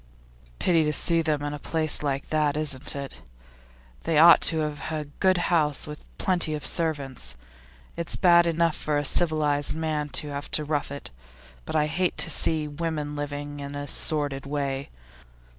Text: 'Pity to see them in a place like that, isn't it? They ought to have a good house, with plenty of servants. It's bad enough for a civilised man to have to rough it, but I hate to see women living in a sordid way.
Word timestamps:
'Pity 0.57 0.83
to 0.83 0.91
see 0.91 1.21
them 1.21 1.43
in 1.43 1.53
a 1.53 1.59
place 1.59 2.01
like 2.01 2.29
that, 2.29 2.57
isn't 2.57 2.95
it? 2.95 3.21
They 4.01 4.17
ought 4.17 4.41
to 4.49 4.57
have 4.61 4.91
a 4.91 5.05
good 5.19 5.37
house, 5.53 5.85
with 5.85 6.01
plenty 6.17 6.55
of 6.55 6.65
servants. 6.65 7.35
It's 7.95 8.15
bad 8.15 8.47
enough 8.47 8.75
for 8.75 8.97
a 8.97 9.05
civilised 9.05 9.75
man 9.75 10.09
to 10.17 10.29
have 10.29 10.49
to 10.57 10.63
rough 10.65 10.89
it, 10.91 11.11
but 11.65 11.75
I 11.75 11.85
hate 11.85 12.17
to 12.17 12.31
see 12.31 12.67
women 12.67 13.15
living 13.15 13.59
in 13.59 13.75
a 13.75 13.87
sordid 13.87 14.47
way. 14.47 14.89